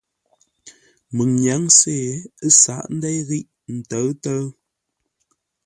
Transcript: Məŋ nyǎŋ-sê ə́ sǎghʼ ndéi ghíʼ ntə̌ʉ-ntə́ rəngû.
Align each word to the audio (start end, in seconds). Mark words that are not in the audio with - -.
Məŋ 1.15 1.29
nyǎŋ-sê 1.41 1.97
ə́ 2.45 2.49
sǎghʼ 2.61 2.89
ndéi 2.97 3.19
ghíʼ 3.27 3.47
ntə̌ʉ-ntə́ 3.77 4.37
rəngû. 4.41 4.49